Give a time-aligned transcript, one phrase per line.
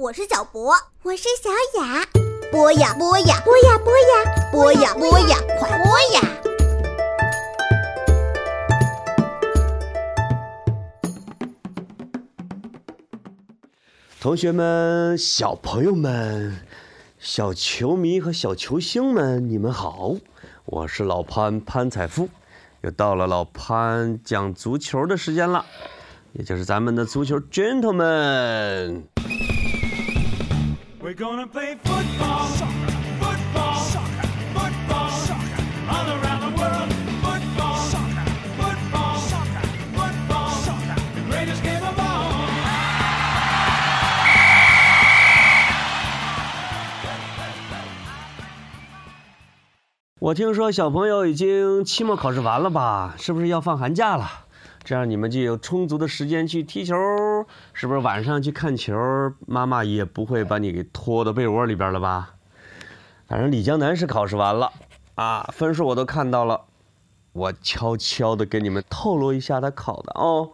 [0.00, 1.50] 我是小博，我是小
[1.80, 2.06] 雅。
[2.52, 6.20] 播呀播呀，播呀播呀，播呀播呀，快播呀！
[14.20, 16.60] 同学们、小朋友们、
[17.18, 20.14] 小球迷和小球星们，你们好！
[20.66, 22.28] 我是老潘潘采夫，
[22.82, 25.66] 又到了老潘讲足球的时间了，
[26.34, 29.02] 也就是咱们的足球 gentlemen。
[31.18, 32.46] Gonna play football,
[33.18, 33.74] football,
[34.54, 35.10] football,
[35.90, 36.92] all around the world.
[37.24, 37.76] Football,
[38.56, 39.18] football,
[39.96, 40.50] football,
[41.16, 42.30] the greatest game of all.
[50.20, 53.16] 我听说小朋友已经期末考试完了吧？
[53.18, 54.30] 是不是要放寒假了？
[54.88, 56.96] 这样你们就有充足的时间去踢球，
[57.74, 58.94] 是不是晚上去看球，
[59.46, 62.36] 妈妈也不会把你给拖到被窝里边了吧？
[63.26, 64.72] 反正李江南是考试完了
[65.14, 66.62] 啊，分数我都看到了，
[67.34, 70.52] 我悄悄的给你们透露一下他考的哦。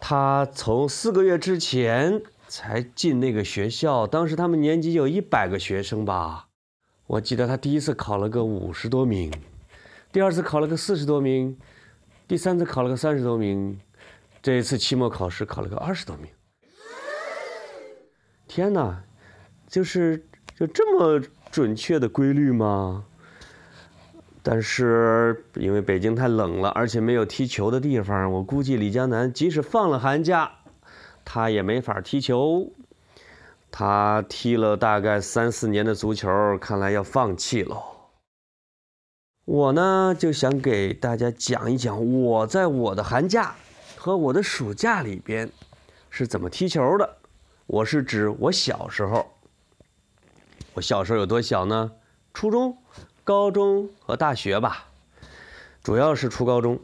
[0.00, 6.46] 他从四个月之前才进那个学校，当时他们年级有一百个学生吧。
[7.06, 9.30] 我记得他第一次考了个五十多名，
[10.10, 11.58] 第二次考了个四十多名，
[12.28, 13.78] 第三次考了个三十多名，
[14.42, 16.26] 这一次期末考试考了个二十多名。
[18.48, 19.04] 天哪，
[19.68, 20.26] 就是
[20.58, 21.20] 就这么
[21.52, 23.04] 准确的规律吗？
[24.42, 30.50] 但是因为北京太冷了，而且没有踢球的地方，我估计李江南即使放了寒假，
[31.24, 32.72] 他也没法踢球。
[33.70, 37.95] 他踢了大概三四年的足球，看来要放弃喽。
[39.46, 43.54] 我呢就想给大家讲一讲我在我的寒假
[43.96, 45.48] 和我的暑假里边
[46.10, 47.18] 是怎么踢球的。
[47.66, 49.34] 我是指我小时候。
[50.74, 51.92] 我小时候有多小呢？
[52.34, 52.76] 初中、
[53.22, 54.88] 高中和大学吧，
[55.80, 56.80] 主要是初高中。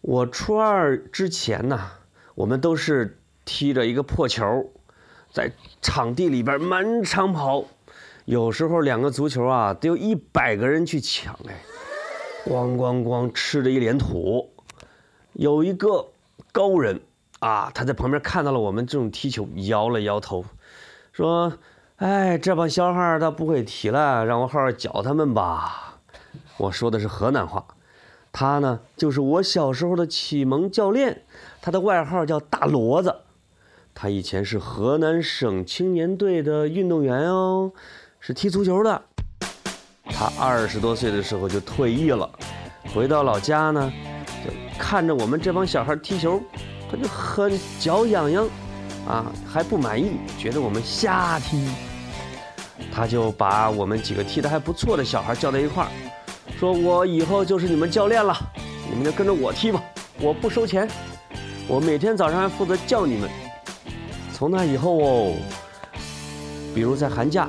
[0.00, 1.92] 我初二之前呢，
[2.34, 4.72] 我们都是踢着一个破球。
[5.32, 7.64] 在场地里边满场跑，
[8.24, 11.62] 有时候两个足球啊，得有一百个人去抢哎，
[12.46, 14.52] 咣咣咣吃着一脸土。
[15.32, 16.06] 有一个
[16.52, 17.00] 高人
[17.40, 20.44] 啊，他在旁边看到了我们这种踢球，摇了摇头，
[21.12, 21.52] 说
[21.96, 25.98] ：“哎，这帮小孩他不会踢了，让我好好教他们吧。”
[26.58, 27.66] 我说的是河南话。
[28.30, 31.24] 他呢，就是我小时候的启蒙教练，
[31.60, 33.22] 他的外号叫大骡子。
[33.92, 37.72] 他以前是河南省青年队的运动员哦，
[38.20, 39.02] 是踢足球的。
[40.08, 42.28] 他二十多岁的时候就退役了，
[42.94, 43.92] 回到老家呢，
[44.44, 46.40] 就看着我们这帮小孩踢球，
[46.90, 48.48] 他就很脚痒痒，
[49.06, 51.68] 啊，还不满意，觉得我们瞎踢。
[52.92, 55.90] 他就把我们几个踢得还不错的小孩叫在一块儿，
[56.58, 58.34] 说我以后就是你们教练了，
[58.88, 59.82] 你们就跟着我踢吧，
[60.18, 60.88] 我不收钱，
[61.68, 63.28] 我每天早上还负责叫你们。
[64.32, 65.34] 从那以后哦，
[66.74, 67.48] 比如在寒假，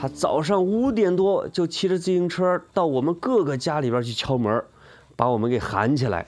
[0.00, 4.64] 他早上五点多就骑着自行车到我们各个家里边去敲门，
[5.14, 6.26] 把我们给喊起来。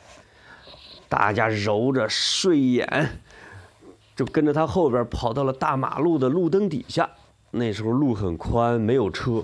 [1.09, 3.09] 大家揉着睡眼，
[4.15, 7.09] 就跟着他后边跑到了大马路的路灯底下。
[7.51, 9.43] 那时候路很宽，没有车，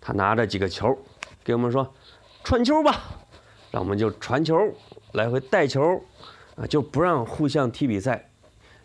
[0.00, 0.98] 他拿着几个球，
[1.44, 1.94] 给我们说
[2.42, 3.00] ：“传球吧。”
[3.70, 4.56] 让我们就传球，
[5.12, 6.02] 来回带球，
[6.56, 8.30] 啊，就不让互相踢比赛。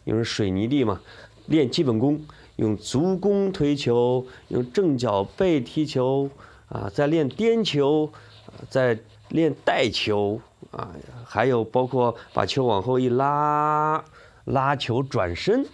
[0.04, 1.02] 因为水泥地嘛，
[1.48, 2.24] 练基本功，
[2.58, 6.30] 用足弓推球，用正脚背踢球，
[6.70, 8.10] 啊，再练颠球，
[8.48, 8.98] 啊，再
[9.30, 10.40] 练带球，
[10.72, 10.90] 啊，
[11.26, 14.04] 还有包括把球往后一拉，
[14.46, 15.66] 拉球转身，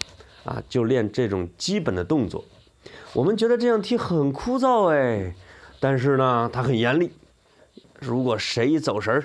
[0.44, 2.44] 啊，就练这种基本的动作。
[3.14, 5.34] 我们觉得这样踢很枯燥哎，
[5.80, 7.12] 但是呢，他很严厉。
[8.00, 9.24] 如果谁一走神儿，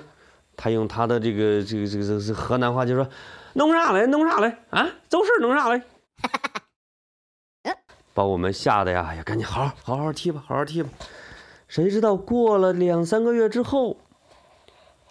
[0.55, 3.07] 他用他的这个这个这个这个河南话就说。
[3.53, 4.05] 弄啥嘞？
[4.05, 4.55] 弄啥嘞？
[4.69, 5.81] 啊，走神弄啥嘞？
[8.17, 9.13] 把我们吓得呀！
[9.13, 10.89] 呀，赶紧好好好好踢吧，好好踢吧。
[11.67, 13.95] 谁知道过了两三个月之后，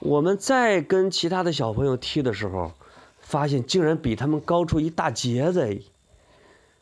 [0.00, 2.72] 我们再跟其他的小朋友踢的时候，
[3.20, 5.80] 发现竟然比他们高出一大截子。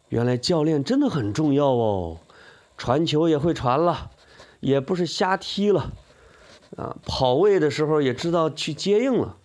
[0.09, 2.17] 原来教练真的很重要哦，
[2.79, 4.11] 传球也会传了，
[4.61, 5.93] 也不是瞎踢了，
[6.79, 9.37] 啊，跑位的时候也知道去接应了。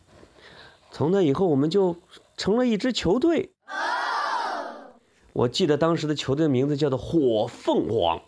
[0.92, 1.98] 从那以后，我们就
[2.38, 3.52] 成了一支球队。
[5.34, 8.20] 我记得当时的球队名字叫做火凤凰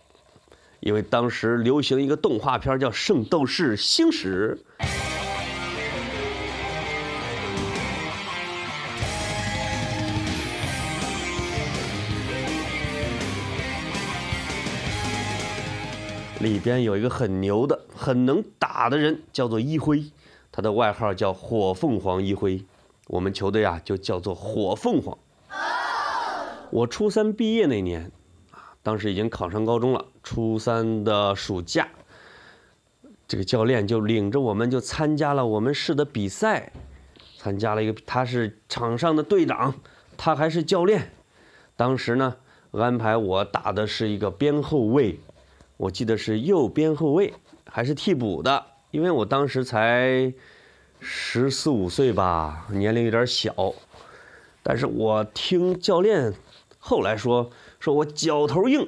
[0.81, 4.59] 因为当时流行一个动画片叫圣斗士星矢。
[16.39, 20.03] 里边有一个很牛的很能打的人叫做一辉。
[20.51, 22.65] 他的外号叫火凤凰一辉。
[23.07, 25.15] 我们球队啊就叫做火凤凰。
[26.71, 28.09] 我初三毕业那年，
[28.51, 30.05] 啊，当时已经考上高中了。
[30.23, 31.89] 初三的暑假，
[33.27, 36.71] 这个教练就领着我们就参加了我们市的比赛，
[37.37, 39.75] 参加了一个，他是场上的队长，
[40.15, 41.11] 他还是教练。
[41.75, 42.37] 当时呢，
[42.71, 45.19] 安排我打的是一个边后卫，
[45.75, 47.33] 我记得是右边后卫，
[47.65, 50.33] 还是替补的，因为我当时才
[51.01, 53.73] 十四五岁吧，年龄有点小。
[54.63, 56.33] 但是我听教练
[56.77, 57.49] 后来说，
[57.79, 58.87] 说我脚头硬，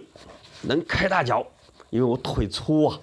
[0.61, 1.45] 能开大脚，
[1.89, 2.99] 因为我腿粗啊，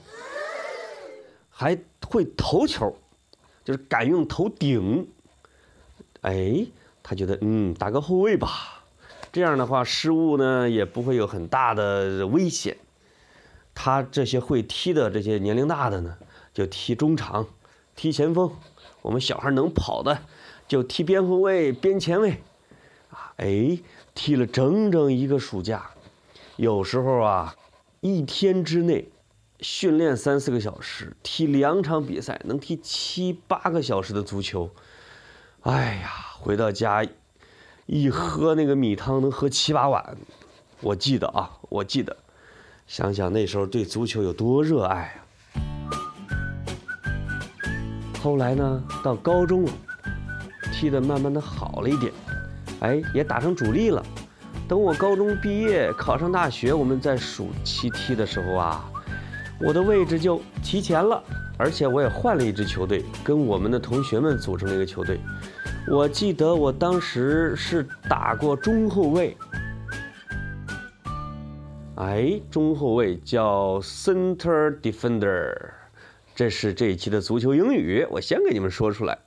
[1.50, 1.76] 还
[2.08, 2.96] 会投球，
[3.64, 5.08] 就是敢用头顶。
[6.22, 6.66] 哎，
[7.02, 8.84] 他觉得嗯，打个后卫吧，
[9.32, 12.76] 这样的话失误呢也不会有很大的危险。
[13.74, 16.18] 他这些会踢的这些年龄大的呢，
[16.52, 17.46] 就踢中场，
[17.96, 18.50] 踢前锋；
[19.02, 20.18] 我们小孩能跑的，
[20.68, 22.42] 就踢边后卫、边前卫。
[23.40, 23.78] 哎，
[24.14, 25.92] 踢了整整一个暑假，
[26.56, 27.56] 有时候啊，
[28.00, 29.08] 一天之内
[29.60, 34.68] 训练三四个小时，踢两场比赛，能踢七八个小时的足球。
[35.62, 37.02] 哎呀，回到家
[37.86, 40.18] 一喝那个米汤能喝七八碗，
[40.82, 42.14] 我记得啊，我记得，
[42.86, 45.24] 想想那时候对足球有多热爱啊。
[48.22, 49.72] 后来呢，到高中了，
[50.74, 52.12] 踢得慢慢的好了一点，
[52.80, 54.02] 哎，也打成主力了。
[54.68, 58.84] 等我高中毕业，考上大学，我们在暑期踢的时候啊，
[59.60, 61.22] 我的位置就提前了，
[61.58, 65.18] 而且我也换了一支球队，跟我们的同学们组成了一个球队。
[65.88, 69.36] 我记得我当时是打过中后卫，
[71.96, 75.52] 哎，中后卫叫 center defender，
[76.34, 79.18] 这是这一期的足球英语，我先给你们说出来，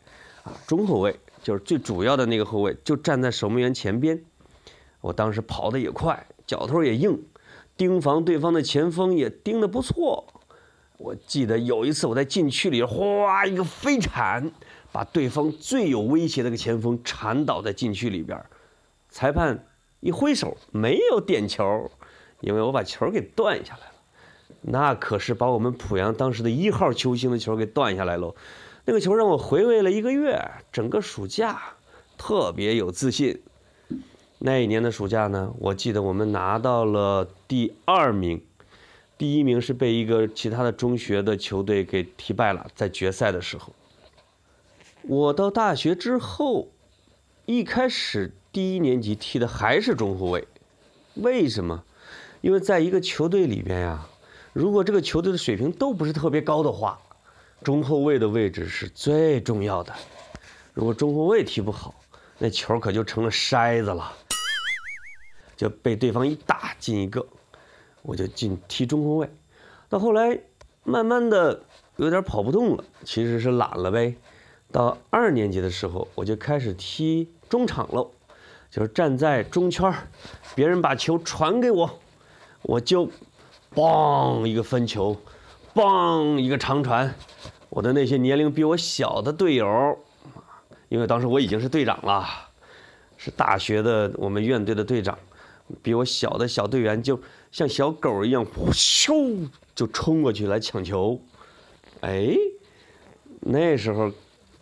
[0.44, 4.24] 啊，中后卫就是最主要的那个后卫，就站在守门员前边。
[5.02, 7.22] 我当时跑得也快，脚头也硬，
[7.76, 10.26] 盯防对方的前锋也盯得不错。
[10.98, 14.50] 我记得有一次我在禁区里，哗一个飞铲，
[14.94, 18.42] 把对方最有威胁的个前锋铲倒在禁区里边。
[19.10, 19.68] 裁判
[20.00, 21.92] 一挥手，没有点球，
[22.40, 23.94] 因为我把球给断下来了。
[24.62, 28.34] 那可是把我们濮阳当时的一号球星的球给断下来喽。
[28.86, 31.62] 那个球让我回味了一个月，整个暑假
[32.18, 33.42] 特别有自信。
[34.40, 38.44] 那一年的暑假呢，我记得我们拿到了第二名，
[39.18, 43.74] 第一名是被一个其他的中学的球队给踢败了，在决赛的时候。
[45.04, 46.68] 我到大学之后，
[47.46, 50.46] 一开始第一年级踢的还是中后卫，
[51.14, 51.86] 为什么？
[52.42, 54.10] 因为在一个球队里边呀，
[54.52, 57.00] 如果这个球队的水平都不是特别高的话，
[57.64, 59.94] 中后卫的位置是最重要的。
[60.74, 61.96] 如果中后卫踢不好，
[62.38, 64.12] 那球可就成了筛子了。
[65.56, 67.26] 就被对方一打进一个，
[68.02, 69.30] 我就进踢中后卫。
[69.88, 70.38] 到后来，
[70.84, 71.64] 慢慢的
[71.96, 74.16] 有点跑不动了，其实是懒了呗。
[74.72, 78.10] 到二年级的时候，我就开始踢中场喽，
[78.72, 79.94] 就是站在中圈，
[80.56, 82.00] 别人把球传给我，
[82.64, 83.08] 我就，
[83.76, 85.16] 嘣一个分球，
[85.74, 87.14] 嘣一个长传。
[87.70, 89.98] 我的那些年龄比我小的队友，
[90.90, 92.24] 因为当时我已经是队长了，
[93.18, 95.18] 是大学的我们院队的队长。
[95.82, 97.20] 比我小的小队员就
[97.52, 101.20] 像小狗一样，呼咻就冲过去来抢球，
[102.02, 102.36] 哎，
[103.40, 104.12] 那时候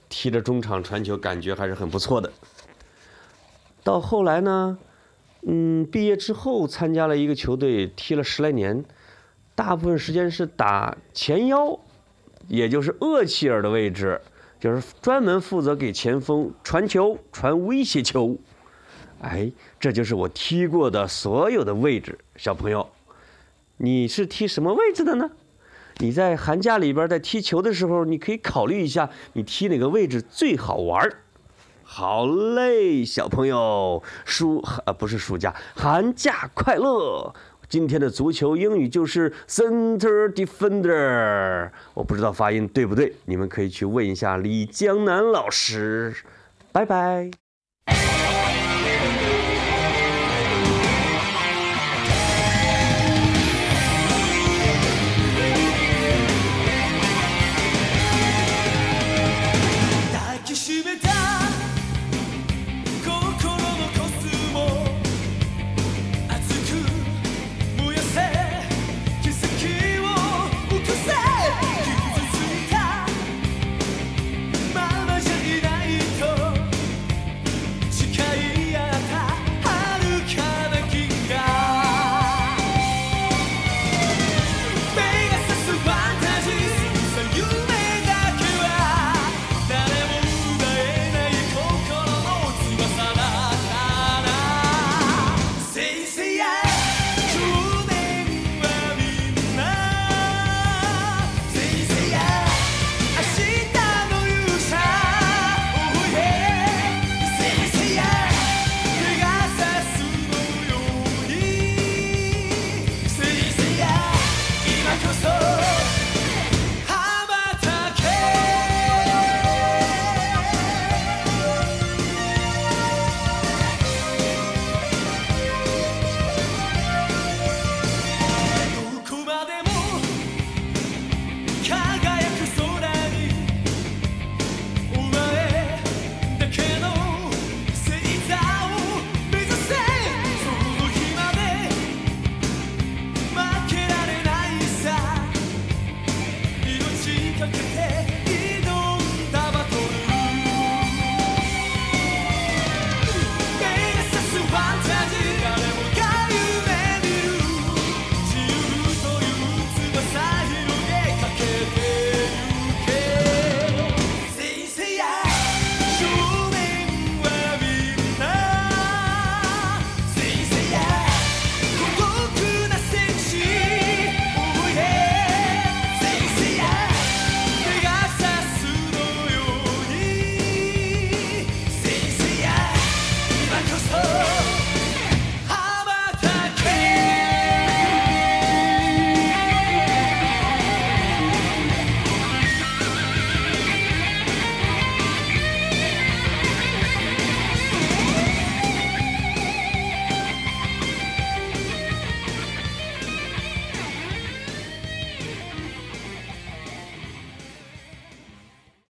[0.07, 2.31] 踢着中场传球，感觉还是很不错的。
[3.83, 4.77] 到后来呢，
[5.41, 8.85] 嗯，毕业之后参加了一个球队，踢了十来年，
[9.63, 11.79] 大部分时间是打前腰，
[12.47, 14.19] 也就是厄齐尔的位置，
[14.59, 18.35] 就是专门负责给前锋传球、传威胁球。
[19.21, 22.89] 哎，这就是我踢过的所有的位置，小朋友，
[23.77, 25.29] 你是踢什么位置的呢？
[25.97, 31.21] 你在寒假里边在踢球的时候，你可以考虑一下，你踢哪个位置最好玩儿。
[31.83, 37.35] 好嘞，小朋友，暑啊不是暑假，寒假快乐！
[37.71, 46.13] 今天的足球英语就是 center defender，我不知道发音对不对，你们可以去问一下李江南老师。
[46.73, 47.40] 拜拜。